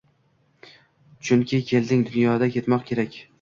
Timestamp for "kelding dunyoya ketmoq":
1.73-2.89